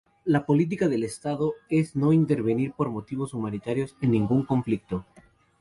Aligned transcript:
La 0.25 0.47
política 0.47 0.87
de 0.89 0.95
estado 1.05 1.53
es 1.69 1.95
no 1.95 2.11
intervenir 2.11 2.73
por 2.73 2.89
motivos 2.89 3.35
humanitarios 3.35 3.95
en 4.01 4.09
ningún 4.13 4.47
conflicto. 4.47 5.05